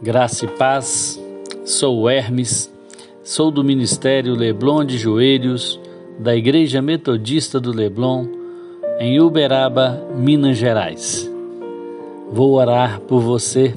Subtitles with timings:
[0.00, 1.20] Graça e paz,
[1.64, 2.72] sou Hermes,
[3.24, 5.80] sou do Ministério Leblon de Joelhos,
[6.16, 8.28] da Igreja Metodista do Leblon,
[9.00, 11.28] em Uberaba, Minas Gerais.
[12.30, 13.74] Vou orar por você,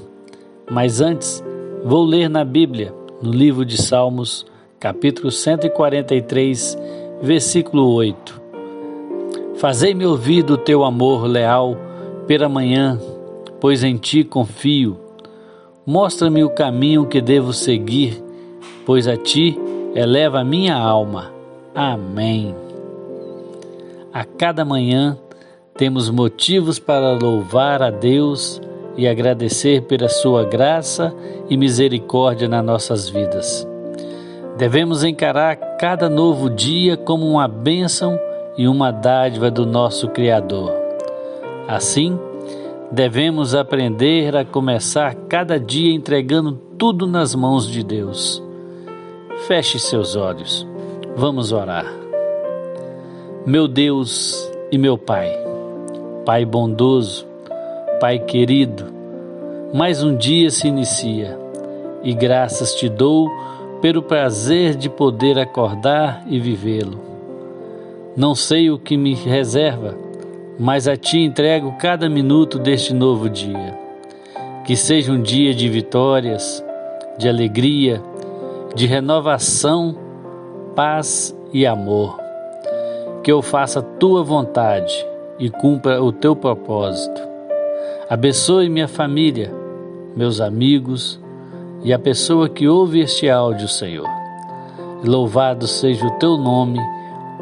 [0.70, 1.43] mas antes
[1.84, 4.45] vou ler na Bíblia, no livro de Salmos,
[4.79, 6.77] capítulo 143,
[7.19, 8.39] versículo 8.
[9.55, 11.75] Fazei-me ouvir do teu amor leal
[12.27, 12.99] pela manhã,
[13.59, 14.99] pois em ti confio
[15.92, 18.23] Mostra-me o caminho que devo seguir,
[18.86, 19.59] pois a ti
[19.94, 21.34] eleva a minha alma.
[21.76, 22.55] Amém.
[24.13, 25.18] A cada manhã
[25.76, 28.62] temos motivos para louvar a Deus
[28.96, 31.13] e agradecer pela sua graça
[31.49, 33.68] e misericórdia nas nossas vidas.
[34.58, 38.18] Devemos encarar cada novo dia como uma bênção
[38.58, 40.71] e uma dádiva do nosso Criador.
[41.68, 42.18] Assim,
[42.91, 48.43] Devemos aprender a começar cada dia entregando tudo nas mãos de Deus.
[49.48, 50.68] Feche seus olhos.
[51.15, 51.85] Vamos orar.
[53.46, 55.32] Meu Deus e meu Pai,
[56.26, 57.26] Pai bondoso,
[58.02, 58.85] Pai querido,
[59.74, 61.40] mais um dia se inicia
[62.04, 63.30] e graças te dou
[63.82, 67.00] pelo prazer de poder acordar e vivê-lo.
[68.18, 70.10] Não sei o que me reserva
[70.59, 73.80] mas a Ti entrego cada minuto deste novo dia.
[74.66, 76.63] Que seja um dia de vitórias,
[77.18, 78.02] de alegria,
[78.75, 79.96] de renovação,
[80.75, 82.19] paz e amor.
[83.24, 85.06] Que eu faça a Tua vontade
[85.40, 87.22] e cumpra o Teu propósito.
[88.09, 89.53] Abençoe minha família,
[90.16, 91.19] meus amigos
[91.84, 94.08] e a pessoa que ouve este áudio, Senhor.
[95.03, 96.80] Louvado seja o Teu nome,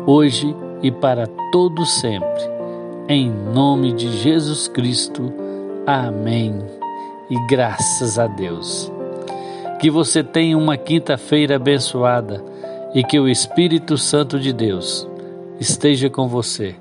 [0.05, 2.58] hoje e para todo sempre
[3.09, 5.33] em nome de Jesus Cristo.
[5.87, 6.61] Amém.
[7.27, 8.91] E graças a Deus.
[9.81, 12.43] Que você tenha uma quinta-feira abençoada
[12.93, 15.09] e que o Espírito Santo de Deus
[15.59, 16.75] esteja com você,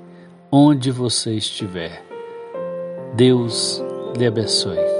[0.51, 2.03] onde você estiver.
[3.15, 3.83] Deus
[4.15, 4.98] lhe abençoe.